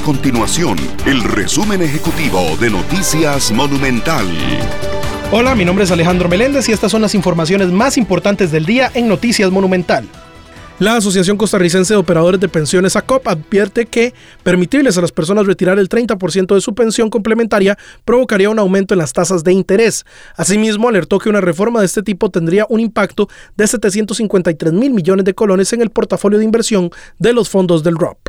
continuación 0.00 0.76
el 1.06 1.22
resumen 1.22 1.82
ejecutivo 1.82 2.56
de 2.60 2.70
Noticias 2.70 3.50
Monumental. 3.52 4.26
Hola, 5.30 5.54
mi 5.54 5.64
nombre 5.64 5.84
es 5.84 5.90
Alejandro 5.90 6.28
Meléndez 6.28 6.68
y 6.68 6.72
estas 6.72 6.90
son 6.90 7.02
las 7.02 7.14
informaciones 7.14 7.68
más 7.68 7.96
importantes 7.96 8.50
del 8.52 8.66
día 8.66 8.90
en 8.94 9.08
Noticias 9.08 9.50
Monumental. 9.50 10.08
La 10.78 10.94
Asociación 10.94 11.36
Costarricense 11.36 11.94
de 11.94 11.98
Operadores 11.98 12.40
de 12.40 12.48
Pensiones 12.48 12.94
ACOP 12.94 13.26
advierte 13.26 13.86
que 13.86 14.14
permitirles 14.44 14.96
a 14.96 15.00
las 15.00 15.10
personas 15.10 15.46
retirar 15.46 15.78
el 15.78 15.88
30% 15.88 16.54
de 16.54 16.60
su 16.60 16.74
pensión 16.74 17.10
complementaria 17.10 17.76
provocaría 18.04 18.50
un 18.50 18.60
aumento 18.60 18.94
en 18.94 18.98
las 18.98 19.12
tasas 19.12 19.42
de 19.42 19.52
interés. 19.52 20.06
Asimismo, 20.36 20.88
alertó 20.88 21.18
que 21.18 21.30
una 21.30 21.40
reforma 21.40 21.80
de 21.80 21.86
este 21.86 22.02
tipo 22.02 22.30
tendría 22.30 22.64
un 22.68 22.78
impacto 22.78 23.28
de 23.56 23.66
753 23.66 24.72
mil 24.72 24.92
millones 24.92 25.24
de 25.24 25.34
colones 25.34 25.72
en 25.72 25.82
el 25.82 25.90
portafolio 25.90 26.38
de 26.38 26.44
inversión 26.44 26.90
de 27.18 27.32
los 27.32 27.48
fondos 27.48 27.82
del 27.82 27.96
ROP. 27.96 28.27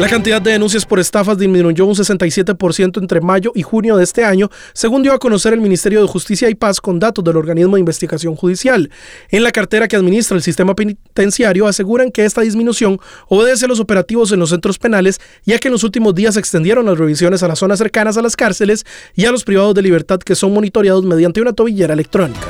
La 0.00 0.08
cantidad 0.08 0.40
de 0.40 0.52
denuncias 0.52 0.86
por 0.86 0.98
estafas 0.98 1.36
disminuyó 1.36 1.84
un 1.84 1.94
67% 1.94 3.02
entre 3.02 3.20
mayo 3.20 3.52
y 3.54 3.60
junio 3.60 3.98
de 3.98 4.04
este 4.04 4.24
año, 4.24 4.48
según 4.72 5.02
dio 5.02 5.12
a 5.12 5.18
conocer 5.18 5.52
el 5.52 5.60
Ministerio 5.60 6.00
de 6.00 6.08
Justicia 6.08 6.48
y 6.48 6.54
Paz 6.54 6.80
con 6.80 6.98
datos 6.98 7.22
del 7.22 7.36
organismo 7.36 7.76
de 7.76 7.80
investigación 7.80 8.34
judicial. 8.34 8.90
En 9.28 9.42
la 9.42 9.52
cartera 9.52 9.88
que 9.88 9.96
administra 9.96 10.38
el 10.38 10.42
sistema 10.42 10.74
penitenciario 10.74 11.66
aseguran 11.66 12.10
que 12.10 12.24
esta 12.24 12.40
disminución 12.40 12.98
obedece 13.28 13.66
a 13.66 13.68
los 13.68 13.78
operativos 13.78 14.32
en 14.32 14.40
los 14.40 14.48
centros 14.48 14.78
penales, 14.78 15.20
ya 15.44 15.58
que 15.58 15.68
en 15.68 15.72
los 15.72 15.84
últimos 15.84 16.14
días 16.14 16.32
se 16.32 16.40
extendieron 16.40 16.86
las 16.86 16.96
revisiones 16.96 17.42
a 17.42 17.48
las 17.48 17.58
zonas 17.58 17.78
cercanas 17.78 18.16
a 18.16 18.22
las 18.22 18.36
cárceles 18.36 18.86
y 19.14 19.26
a 19.26 19.32
los 19.32 19.44
privados 19.44 19.74
de 19.74 19.82
libertad 19.82 20.18
que 20.20 20.34
son 20.34 20.54
monitoreados 20.54 21.04
mediante 21.04 21.42
una 21.42 21.52
tobillera 21.52 21.92
electrónica. 21.92 22.49